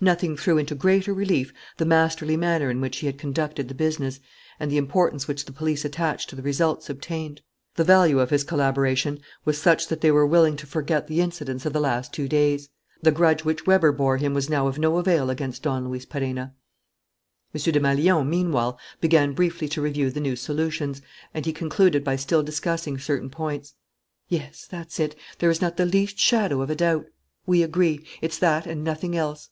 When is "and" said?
4.60-4.70, 21.34-21.44, 28.66-28.82